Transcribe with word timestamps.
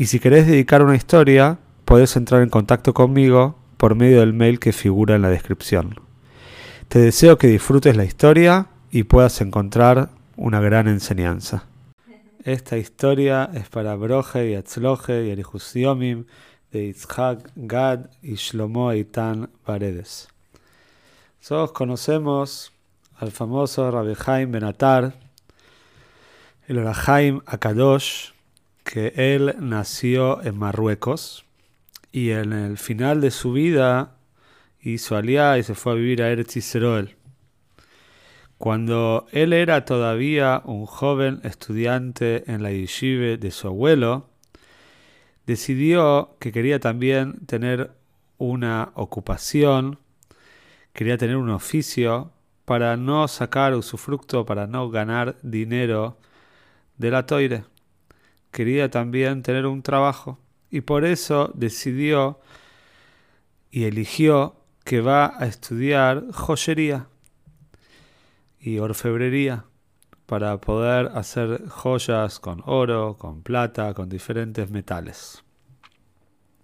y 0.00 0.06
si 0.06 0.18
querés 0.18 0.46
dedicar 0.46 0.82
una 0.82 0.96
historia, 0.96 1.58
podés 1.84 2.16
entrar 2.16 2.40
en 2.40 2.48
contacto 2.48 2.94
conmigo 2.94 3.58
por 3.76 3.94
medio 3.94 4.20
del 4.20 4.32
mail 4.32 4.58
que 4.58 4.72
figura 4.72 5.14
en 5.14 5.20
la 5.20 5.28
descripción. 5.28 6.00
Te 6.88 7.00
deseo 7.00 7.36
que 7.36 7.48
disfrutes 7.48 7.98
la 7.98 8.06
historia 8.06 8.68
y 8.90 9.02
puedas 9.02 9.42
encontrar 9.42 10.08
una 10.38 10.58
gran 10.58 10.88
enseñanza. 10.88 11.66
Esta 12.44 12.78
historia 12.78 13.50
es 13.52 13.68
para 13.68 13.94
Broje 13.94 14.50
y 14.50 14.54
Atzloje 14.54 15.26
y 15.26 15.32
Erihusiomim 15.32 16.24
de 16.72 16.86
Yitzhak 16.86 17.50
Gad 17.56 18.06
y 18.22 18.36
Shlomo 18.36 18.92
Eitan 18.92 19.50
Paredes. 19.66 20.28
Todos 21.46 21.72
conocemos 21.72 22.72
al 23.18 23.32
famoso 23.32 23.90
Rabbi 23.90 24.14
Haim 24.24 24.50
Benatar, 24.50 25.12
el 26.68 26.78
Orahaim 26.78 27.42
Akadosh, 27.44 28.30
que 28.90 29.12
él 29.14 29.54
nació 29.60 30.42
en 30.42 30.58
Marruecos 30.58 31.44
y 32.10 32.30
en 32.30 32.52
el 32.52 32.76
final 32.76 33.20
de 33.20 33.30
su 33.30 33.52
vida 33.52 34.16
hizo 34.80 35.16
aliá 35.16 35.58
y 35.58 35.62
se 35.62 35.76
fue 35.76 35.92
a 35.92 35.94
vivir 35.94 36.24
a 36.24 36.30
Eretz. 36.30 36.74
Cuando 38.58 39.28
él 39.30 39.52
era 39.52 39.84
todavía 39.84 40.62
un 40.64 40.86
joven 40.86 41.40
estudiante 41.44 42.50
en 42.50 42.64
la 42.64 42.72
yeshiva 42.72 43.36
de 43.36 43.50
su 43.52 43.68
abuelo, 43.68 44.28
decidió 45.46 46.34
que 46.40 46.50
quería 46.50 46.80
también 46.80 47.46
tener 47.46 47.92
una 48.38 48.90
ocupación, 48.94 50.00
quería 50.92 51.16
tener 51.16 51.36
un 51.36 51.50
oficio 51.50 52.32
para 52.64 52.96
no 52.96 53.28
sacar 53.28 53.72
usufructo, 53.74 54.44
para 54.44 54.66
no 54.66 54.90
ganar 54.90 55.36
dinero 55.42 56.16
de 56.98 57.10
la 57.12 57.24
toire. 57.24 57.62
Quería 58.50 58.90
también 58.90 59.42
tener 59.42 59.66
un 59.66 59.82
trabajo 59.82 60.38
y 60.70 60.80
por 60.80 61.04
eso 61.04 61.50
decidió 61.54 62.40
y 63.70 63.84
eligió 63.84 64.56
que 64.84 65.00
va 65.00 65.34
a 65.38 65.46
estudiar 65.46 66.24
joyería 66.32 67.06
y 68.58 68.78
orfebrería 68.78 69.64
para 70.26 70.60
poder 70.60 71.10
hacer 71.14 71.68
joyas 71.68 72.38
con 72.38 72.62
oro, 72.66 73.16
con 73.18 73.42
plata, 73.42 73.94
con 73.94 74.08
diferentes 74.08 74.70
metales. 74.70 75.42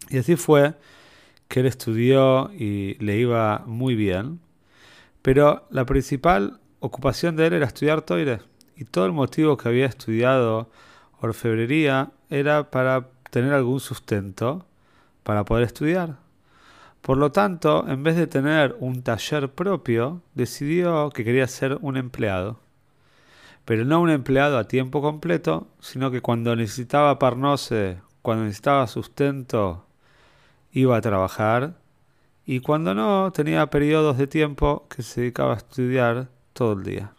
Y 0.08 0.18
así 0.18 0.36
fue 0.36 0.74
que 1.48 1.60
él 1.60 1.66
estudió 1.66 2.50
y 2.52 2.94
le 2.94 3.16
iba 3.16 3.62
muy 3.66 3.94
bien 3.94 4.40
pero 5.26 5.66
la 5.70 5.84
principal 5.84 6.60
ocupación 6.78 7.34
de 7.34 7.48
él 7.48 7.54
era 7.54 7.66
estudiar 7.66 8.02
toire. 8.02 8.42
Y 8.76 8.84
todo 8.84 9.06
el 9.06 9.12
motivo 9.12 9.56
que 9.56 9.68
había 9.68 9.86
estudiado 9.86 10.70
era 12.30 12.70
para 12.70 13.08
tener 13.30 13.52
algún 13.52 13.80
sustento 13.80 14.66
para 15.22 15.44
poder 15.44 15.64
estudiar. 15.64 16.16
Por 17.02 17.18
lo 17.18 17.32
tanto, 17.32 17.84
en 17.88 18.02
vez 18.02 18.16
de 18.16 18.26
tener 18.26 18.76
un 18.80 19.02
taller 19.02 19.50
propio, 19.50 20.22
decidió 20.34 21.10
que 21.10 21.24
quería 21.24 21.46
ser 21.46 21.78
un 21.80 21.96
empleado. 21.96 22.58
Pero 23.64 23.84
no 23.84 24.00
un 24.00 24.10
empleado 24.10 24.58
a 24.58 24.68
tiempo 24.68 25.02
completo, 25.02 25.68
sino 25.80 26.10
que 26.10 26.20
cuando 26.20 26.54
necesitaba 26.54 27.18
parnose, 27.18 27.98
cuando 28.22 28.44
necesitaba 28.44 28.86
sustento, 28.86 29.86
iba 30.72 30.96
a 30.96 31.00
trabajar 31.00 31.74
y 32.44 32.60
cuando 32.60 32.94
no, 32.94 33.32
tenía 33.32 33.66
periodos 33.70 34.18
de 34.18 34.28
tiempo 34.28 34.86
que 34.88 35.02
se 35.02 35.22
dedicaba 35.22 35.54
a 35.54 35.56
estudiar 35.56 36.28
todo 36.52 36.74
el 36.74 36.84
día. 36.84 37.15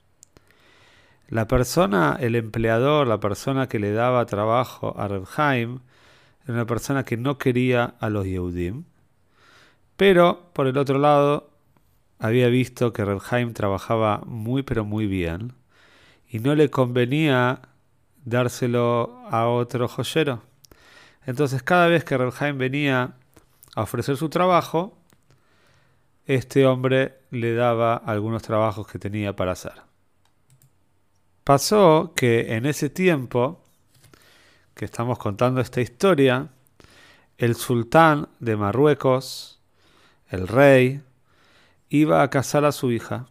La 1.30 1.48
persona, 1.48 2.18
el 2.20 2.36
empleador, 2.36 3.06
la 3.06 3.20
persona 3.20 3.68
que 3.68 3.80
le 3.80 3.92
daba 3.92 4.26
trabajo 4.26 4.96
a 4.98 5.10
Rebheim, 5.10 5.80
era 6.46 6.54
una 6.54 6.66
persona 6.66 7.04
que 7.04 7.18
no 7.18 7.38
quería 7.38 7.96
a 8.00 8.10
los 8.10 8.26
Yehudim, 8.26 8.86
pero 9.98 10.50
por 10.54 10.68
el 10.68 10.78
otro 10.78 11.00
lado 11.00 11.50
había 12.20 12.48
visto 12.48 12.94
que 12.94 13.04
Rebheim 13.04 13.54
trabajaba 13.54 14.22
muy 14.26 14.64
pero 14.64 14.86
muy 14.86 15.06
bien 15.06 15.54
y 16.30 16.40
no 16.40 16.56
le 16.56 16.70
convenía 16.70 17.62
dárselo 18.24 19.22
a 19.30 19.48
otro 19.48 19.90
joyero. 19.90 20.44
Entonces 21.26 21.62
cada 21.62 21.88
vez 21.88 22.06
que 22.06 22.18
Rebheim 22.18 22.58
venía 22.58 23.16
a 23.76 23.82
ofrecer 23.82 24.16
su 24.16 24.30
trabajo, 24.30 24.98
este 26.26 26.66
hombre 26.66 27.18
le 27.32 27.54
daba 27.54 27.96
algunos 27.96 28.44
trabajos 28.44 28.88
que 28.88 28.98
tenía 28.98 29.36
para 29.36 29.52
hacer. 29.52 29.88
Pasó 31.47 32.12
que 32.13 32.58
en 32.58 32.66
ese 32.66 32.90
tiempo 32.90 33.63
que 34.75 34.84
estamos 34.84 35.18
contando 35.18 35.62
esta 35.62 35.80
historia, 35.80 36.50
el 37.38 37.56
sultán 37.56 38.28
de 38.41 38.58
Marruecos, 38.58 39.62
el 40.28 40.50
rey, 40.50 41.02
iba 41.88 42.22
a 42.22 42.30
casar 42.30 42.66
a 42.66 42.74
su 42.74 42.91
hija 42.91 43.28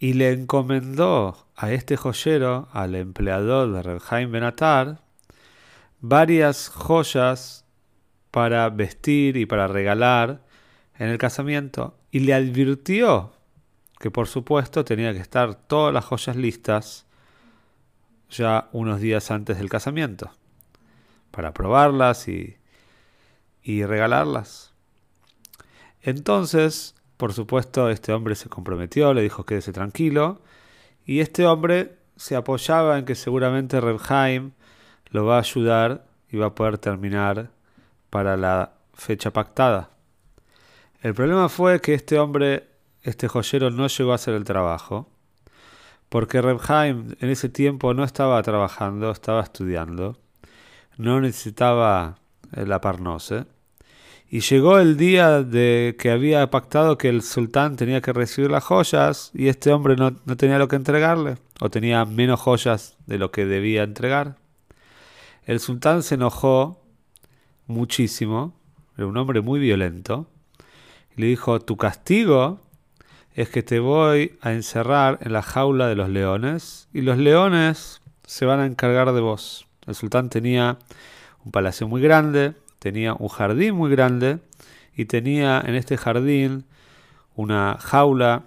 y 0.00 0.14
le 0.14 0.32
encomendó 0.32 1.46
a 1.54 1.70
este 1.70 1.96
joyero, 1.96 2.66
al 2.72 2.96
empleador 2.96 3.74
de 3.74 3.82
Reb 3.84 4.28
Benatar, 4.28 5.02
varias 6.00 6.68
joyas 6.68 7.64
para 8.32 8.68
vestir 8.70 9.36
y 9.36 9.46
para 9.46 9.68
regalar 9.68 10.42
en 10.98 11.10
el 11.10 11.18
casamiento 11.18 11.96
y 12.10 12.18
le 12.18 12.34
advirtió 12.34 13.30
que 14.00 14.10
por 14.10 14.26
supuesto 14.26 14.84
tenía 14.84 15.12
que 15.12 15.20
estar 15.20 15.54
todas 15.54 15.94
las 15.94 16.04
joyas 16.04 16.34
listas 16.34 17.05
ya 18.30 18.68
unos 18.72 19.00
días 19.00 19.30
antes 19.30 19.58
del 19.58 19.68
casamiento 19.68 20.30
para 21.30 21.52
probarlas 21.52 22.28
y, 22.28 22.56
y 23.62 23.84
regalarlas. 23.84 24.72
Entonces, 26.02 26.94
por 27.16 27.32
supuesto, 27.32 27.90
este 27.90 28.12
hombre 28.12 28.34
se 28.34 28.48
comprometió, 28.48 29.12
le 29.14 29.22
dijo 29.22 29.44
quédese 29.44 29.72
tranquilo 29.72 30.40
y 31.04 31.20
este 31.20 31.46
hombre 31.46 31.98
se 32.16 32.36
apoyaba 32.36 32.98
en 32.98 33.04
que 33.04 33.14
seguramente 33.14 33.80
Rebheim 33.80 34.52
lo 35.10 35.24
va 35.24 35.36
a 35.36 35.40
ayudar 35.40 36.06
y 36.30 36.36
va 36.36 36.46
a 36.46 36.54
poder 36.54 36.78
terminar 36.78 37.50
para 38.10 38.36
la 38.36 38.72
fecha 38.94 39.32
pactada. 39.32 39.90
El 41.02 41.14
problema 41.14 41.48
fue 41.48 41.80
que 41.80 41.94
este 41.94 42.18
hombre, 42.18 42.68
este 43.02 43.28
joyero, 43.28 43.70
no 43.70 43.86
llegó 43.86 44.12
a 44.12 44.16
hacer 44.16 44.34
el 44.34 44.44
trabajo, 44.44 45.08
porque 46.16 46.40
Rebheim 46.40 47.14
en 47.20 47.28
ese 47.28 47.50
tiempo 47.50 47.92
no 47.92 48.02
estaba 48.02 48.42
trabajando, 48.42 49.10
estaba 49.10 49.42
estudiando, 49.42 50.16
no 50.96 51.20
necesitaba 51.20 52.16
la 52.52 52.80
parnose, 52.80 53.44
y 54.30 54.40
llegó 54.40 54.78
el 54.78 54.96
día 54.96 55.42
de 55.42 55.94
que 55.98 56.10
había 56.10 56.48
pactado 56.48 56.96
que 56.96 57.10
el 57.10 57.20
sultán 57.20 57.76
tenía 57.76 58.00
que 58.00 58.14
recibir 58.14 58.50
las 58.50 58.64
joyas 58.64 59.30
y 59.34 59.48
este 59.48 59.70
hombre 59.70 59.94
no, 59.96 60.16
no 60.24 60.38
tenía 60.38 60.58
lo 60.58 60.68
que 60.68 60.76
entregarle, 60.76 61.36
o 61.60 61.68
tenía 61.68 62.02
menos 62.06 62.40
joyas 62.40 62.96
de 63.04 63.18
lo 63.18 63.30
que 63.30 63.44
debía 63.44 63.82
entregar. 63.82 64.38
El 65.44 65.60
sultán 65.60 66.02
se 66.02 66.14
enojó 66.14 66.82
muchísimo, 67.66 68.54
era 68.96 69.06
un 69.06 69.18
hombre 69.18 69.42
muy 69.42 69.60
violento, 69.60 70.30
le 71.14 71.26
dijo, 71.26 71.60
tu 71.60 71.76
castigo 71.76 72.62
es 73.36 73.50
que 73.50 73.62
te 73.62 73.80
voy 73.80 74.38
a 74.40 74.52
encerrar 74.52 75.18
en 75.20 75.34
la 75.34 75.42
jaula 75.42 75.88
de 75.88 75.94
los 75.94 76.08
leones 76.08 76.88
y 76.94 77.02
los 77.02 77.18
leones 77.18 78.00
se 78.24 78.46
van 78.46 78.60
a 78.60 78.66
encargar 78.66 79.12
de 79.12 79.20
vos. 79.20 79.66
El 79.86 79.94
sultán 79.94 80.30
tenía 80.30 80.78
un 81.44 81.52
palacio 81.52 81.86
muy 81.86 82.00
grande, 82.00 82.54
tenía 82.78 83.12
un 83.12 83.28
jardín 83.28 83.74
muy 83.74 83.90
grande 83.90 84.38
y 84.96 85.04
tenía 85.04 85.62
en 85.64 85.74
este 85.74 85.98
jardín 85.98 86.64
una 87.34 87.76
jaula, 87.78 88.44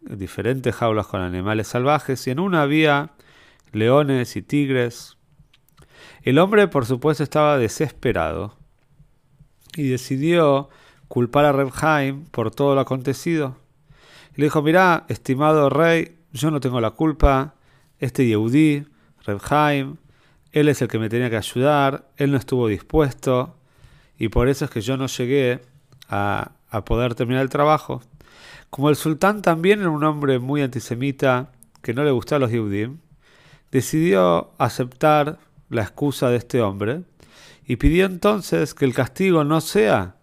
diferentes 0.00 0.74
jaulas 0.74 1.06
con 1.06 1.20
animales 1.20 1.68
salvajes 1.68 2.26
y 2.26 2.32
en 2.32 2.40
una 2.40 2.62
había 2.62 3.10
leones 3.70 4.34
y 4.34 4.42
tigres. 4.42 5.16
El 6.24 6.40
hombre, 6.40 6.66
por 6.66 6.86
supuesto, 6.86 7.22
estaba 7.22 7.56
desesperado 7.56 8.56
y 9.76 9.86
decidió 9.90 10.70
culpar 11.06 11.44
a 11.44 11.52
Rebheim 11.52 12.24
por 12.32 12.50
todo 12.50 12.74
lo 12.74 12.80
acontecido. 12.80 13.62
Le 14.36 14.46
dijo, 14.46 14.62
mirá, 14.62 15.04
estimado 15.08 15.70
rey, 15.70 16.18
yo 16.32 16.50
no 16.50 16.60
tengo 16.60 16.80
la 16.80 16.90
culpa, 16.90 17.54
este 17.98 18.26
Yehudí, 18.26 18.84
Rebheim, 19.24 19.96
él 20.52 20.68
es 20.68 20.82
el 20.82 20.88
que 20.88 20.98
me 20.98 21.08
tenía 21.08 21.30
que 21.30 21.36
ayudar, 21.36 22.08
él 22.16 22.32
no 22.32 22.36
estuvo 22.36 22.68
dispuesto, 22.68 23.56
y 24.18 24.28
por 24.28 24.48
eso 24.48 24.64
es 24.64 24.70
que 24.70 24.80
yo 24.80 24.96
no 24.96 25.06
llegué 25.06 25.60
a, 26.08 26.52
a 26.70 26.84
poder 26.84 27.14
terminar 27.14 27.42
el 27.42 27.48
trabajo. 27.48 28.02
Como 28.70 28.90
el 28.90 28.96
sultán 28.96 29.42
también 29.42 29.80
era 29.80 29.90
un 29.90 30.02
hombre 30.02 30.38
muy 30.38 30.62
antisemita 30.62 31.52
que 31.82 31.94
no 31.94 32.02
le 32.02 32.10
gustaban 32.10 32.42
los 32.42 32.50
Yehudim, 32.50 32.98
decidió 33.70 34.52
aceptar 34.58 35.38
la 35.68 35.82
excusa 35.82 36.30
de 36.30 36.36
este 36.36 36.60
hombre 36.60 37.02
y 37.66 37.76
pidió 37.76 38.06
entonces 38.06 38.74
que 38.74 38.84
el 38.84 38.94
castigo 38.94 39.44
no 39.44 39.60
sea 39.60 40.16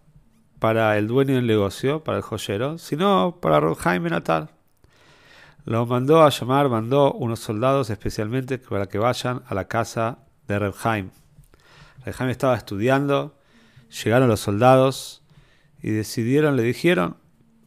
para 0.62 0.96
el 1.00 1.08
dueño 1.08 1.34
del 1.34 1.48
negocio, 1.48 2.04
para 2.04 2.20
el 2.20 2.24
joyero, 2.24 2.78
sino 2.78 3.40
para 3.42 3.74
Jaime 3.74 4.12
Natal. 4.12 4.52
Lo 5.66 5.88
mandó 5.88 6.22
a 6.22 6.30
llamar, 6.30 6.70
mandó 6.70 7.14
unos 7.14 7.40
soldados 7.40 7.90
especialmente 7.90 8.60
para 8.60 8.86
que 8.86 9.00
vayan 9.00 9.42
a 9.48 9.56
la 9.56 9.68
casa 9.68 10.20
de 10.48 10.60
Reb 10.60 10.74
Jaime. 10.74 11.10
Estaba 12.06 12.56
estudiando, 12.56 13.36
llegaron 14.04 14.28
los 14.28 14.40
soldados 14.40 15.24
y 15.82 15.90
decidieron, 15.90 16.56
le 16.56 16.62
dijeron, 16.62 17.18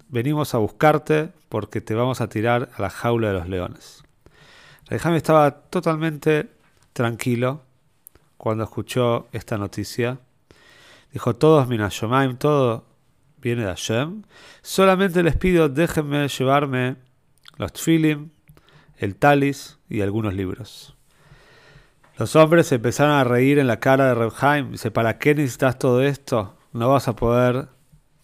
venimos 0.08 0.54
a 0.54 0.58
buscarte 0.58 1.32
porque 1.48 1.80
te 1.80 1.96
vamos 1.96 2.20
a 2.20 2.28
tirar 2.28 2.70
a 2.76 2.80
la 2.80 2.90
jaula 2.90 3.26
de 3.26 3.34
los 3.34 3.48
leones. 3.48 4.04
Reb 4.88 5.16
estaba 5.16 5.50
totalmente 5.50 6.48
tranquilo 6.92 7.62
cuando 8.36 8.62
escuchó 8.62 9.26
esta 9.32 9.58
noticia 9.58 10.20
Dijo, 11.14 11.36
todos 11.36 11.68
Minashomaim, 11.68 12.36
todo 12.36 12.86
viene 13.40 13.62
de 13.62 13.68
Hashem. 13.68 14.24
Solamente 14.62 15.22
les 15.22 15.36
pido, 15.36 15.68
déjenme 15.68 16.26
llevarme 16.26 16.96
los 17.56 17.72
tfilim, 17.72 18.30
el 18.96 19.14
talis 19.14 19.78
y 19.88 20.00
algunos 20.00 20.34
libros. 20.34 20.96
Los 22.18 22.34
hombres 22.34 22.72
empezaron 22.72 23.14
a 23.14 23.22
reír 23.22 23.60
en 23.60 23.68
la 23.68 23.78
cara 23.78 24.08
de 24.08 24.14
Rebhaim. 24.16 24.72
Dice, 24.72 24.90
¿para 24.90 25.18
qué 25.18 25.36
necesitas 25.36 25.78
todo 25.78 26.02
esto? 26.02 26.56
¿No 26.72 26.88
vas 26.88 27.06
a 27.06 27.14
poder 27.14 27.68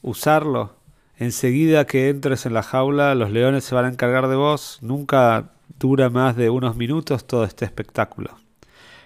usarlo? 0.03 0.75
Enseguida 1.17 1.87
que 1.87 2.09
entres 2.09 2.45
en 2.45 2.55
la 2.55 2.65
jaula, 2.65 3.15
los 3.15 3.31
leones 3.31 3.63
se 3.63 3.77
van 3.77 3.85
a 3.85 3.89
encargar 3.89 4.27
de 4.27 4.35
vos. 4.35 4.79
Nunca 4.81 5.53
dura 5.79 6.11
más 6.11 6.35
de 6.35 6.51
unos 6.51 6.75
minutos 6.75 7.25
todo 7.25 7.45
este 7.45 7.65
espectáculo. 7.65 8.37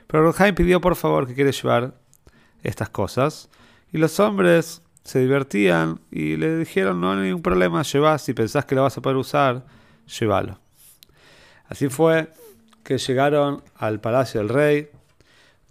Pero 0.06 0.32
Rebhaim 0.32 0.54
pidió 0.54 0.80
por 0.80 0.96
favor 0.96 1.26
que 1.26 1.34
quiere 1.34 1.52
llevar 1.52 1.92
estas 2.62 2.88
cosas. 2.88 3.50
Y 3.94 3.98
los 3.98 4.18
hombres 4.18 4.82
se 5.04 5.20
divertían 5.20 6.00
y 6.10 6.36
le 6.36 6.58
dijeron, 6.58 7.00
no 7.00 7.12
hay 7.12 7.28
ningún 7.28 7.42
problema, 7.42 7.82
llevas, 7.82 8.22
si 8.22 8.34
pensás 8.34 8.64
que 8.64 8.74
lo 8.74 8.82
vas 8.82 8.98
a 8.98 9.00
poder 9.00 9.16
usar, 9.16 9.64
llévalo. 10.18 10.58
Así 11.68 11.88
fue 11.88 12.32
que 12.82 12.98
llegaron 12.98 13.62
al 13.76 14.00
palacio 14.00 14.40
del 14.40 14.48
rey, 14.48 14.88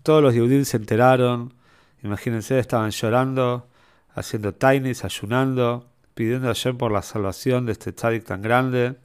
todos 0.03 0.23
los 0.23 0.33
judíos 0.33 0.69
se 0.69 0.77
enteraron, 0.77 1.53
imagínense, 2.01 2.57
estaban 2.59 2.91
llorando, 2.91 3.67
haciendo 4.15 4.53
tainis, 4.53 5.03
ayunando, 5.03 5.89
pidiendo 6.13 6.49
a 6.49 6.73
por 6.77 6.93
la 6.93 7.01
salvación 7.01 7.65
de 7.65 7.73
este 7.73 7.91
tzadik 7.91 8.23
tan 8.23 8.41
grande, 8.41 8.95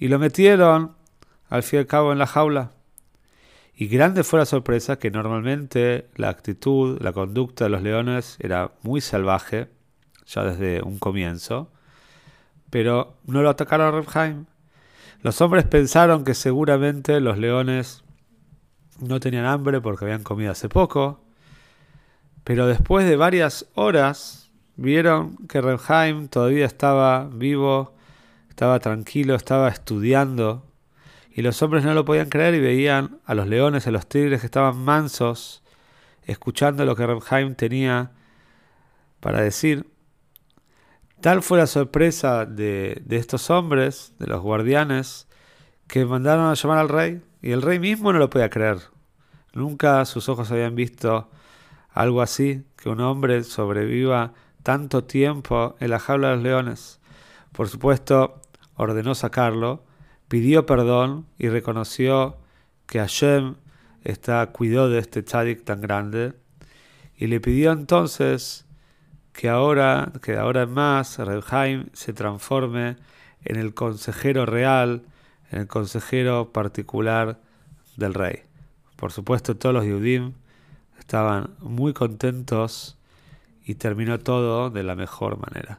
y 0.00 0.08
lo 0.08 0.18
metieron 0.18 0.96
al 1.50 1.62
fin 1.62 1.76
y 1.76 1.80
al 1.82 1.86
cabo 1.86 2.10
en 2.10 2.18
la 2.18 2.26
jaula. 2.26 2.72
Y 3.80 3.86
grande 3.86 4.24
fue 4.24 4.40
la 4.40 4.44
sorpresa 4.44 4.98
que 4.98 5.12
normalmente 5.12 6.08
la 6.16 6.30
actitud, 6.30 7.00
la 7.00 7.12
conducta 7.12 7.62
de 7.62 7.70
los 7.70 7.80
leones 7.80 8.36
era 8.40 8.72
muy 8.82 9.00
salvaje, 9.00 9.68
ya 10.26 10.42
desde 10.42 10.82
un 10.82 10.98
comienzo, 10.98 11.70
pero 12.70 13.14
no 13.24 13.40
lo 13.40 13.50
atacaron 13.50 13.86
a 13.86 14.00
Rebheim. 14.00 14.46
Los 15.22 15.40
hombres 15.40 15.64
pensaron 15.64 16.24
que 16.24 16.34
seguramente 16.34 17.20
los 17.20 17.38
leones 17.38 18.02
no 18.98 19.20
tenían 19.20 19.44
hambre 19.44 19.80
porque 19.80 20.06
habían 20.06 20.24
comido 20.24 20.50
hace 20.50 20.68
poco, 20.68 21.20
pero 22.42 22.66
después 22.66 23.08
de 23.08 23.14
varias 23.14 23.68
horas 23.76 24.50
vieron 24.74 25.36
que 25.46 25.60
Rebheim 25.60 26.26
todavía 26.26 26.66
estaba 26.66 27.28
vivo, 27.32 27.94
estaba 28.48 28.80
tranquilo, 28.80 29.36
estaba 29.36 29.68
estudiando 29.68 30.67
y 31.38 31.42
los 31.42 31.62
hombres 31.62 31.84
no 31.84 31.94
lo 31.94 32.04
podían 32.04 32.30
creer 32.30 32.56
y 32.56 32.58
veían 32.58 33.20
a 33.24 33.32
los 33.32 33.46
leones, 33.46 33.86
a 33.86 33.92
los 33.92 34.08
tigres 34.08 34.40
que 34.40 34.46
estaban 34.46 34.76
mansos, 34.76 35.62
escuchando 36.24 36.84
lo 36.84 36.96
que 36.96 37.06
Rebheim 37.06 37.54
tenía 37.54 38.10
para 39.20 39.40
decir. 39.40 39.88
Tal 41.20 41.40
fue 41.42 41.58
la 41.58 41.68
sorpresa 41.68 42.44
de, 42.44 43.00
de 43.04 43.16
estos 43.18 43.50
hombres, 43.50 44.14
de 44.18 44.26
los 44.26 44.42
guardianes, 44.42 45.28
que 45.86 46.04
mandaron 46.04 46.50
a 46.50 46.54
llamar 46.54 46.78
al 46.78 46.88
rey, 46.88 47.22
y 47.40 47.52
el 47.52 47.62
rey 47.62 47.78
mismo 47.78 48.12
no 48.12 48.18
lo 48.18 48.30
podía 48.30 48.50
creer. 48.50 48.78
Nunca 49.52 50.04
sus 50.06 50.28
ojos 50.28 50.50
habían 50.50 50.74
visto 50.74 51.30
algo 51.90 52.20
así, 52.20 52.64
que 52.76 52.88
un 52.88 53.00
hombre 53.00 53.44
sobreviva 53.44 54.32
tanto 54.64 55.04
tiempo 55.04 55.76
en 55.78 55.90
la 55.90 56.00
jaula 56.00 56.30
de 56.30 56.34
los 56.34 56.42
leones. 56.42 57.00
Por 57.52 57.68
supuesto, 57.68 58.40
ordenó 58.74 59.14
sacarlo, 59.14 59.84
pidió 60.28 60.66
perdón 60.66 61.26
y 61.38 61.48
reconoció 61.48 62.36
que 62.86 62.98
Hashem 63.00 63.56
está, 64.04 64.46
cuidó 64.52 64.88
de 64.88 64.98
este 64.98 65.22
tzadik 65.22 65.64
tan 65.64 65.80
grande 65.80 66.34
y 67.16 67.26
le 67.26 67.40
pidió 67.40 67.72
entonces 67.72 68.66
que 69.32 69.48
ahora, 69.48 70.12
que 70.22 70.36
ahora 70.36 70.66
más, 70.66 71.18
Rebhaim 71.18 71.86
se 71.92 72.12
transforme 72.12 72.96
en 73.44 73.56
el 73.56 73.74
consejero 73.74 74.46
real, 74.46 75.02
en 75.50 75.60
el 75.60 75.66
consejero 75.66 76.52
particular 76.52 77.40
del 77.96 78.14
rey. 78.14 78.42
Por 78.96 79.12
supuesto, 79.12 79.56
todos 79.56 79.74
los 79.74 79.84
Yudim 79.84 80.32
estaban 80.98 81.54
muy 81.60 81.92
contentos 81.92 82.98
y 83.64 83.76
terminó 83.76 84.18
todo 84.18 84.70
de 84.70 84.82
la 84.82 84.94
mejor 84.94 85.38
manera. 85.38 85.78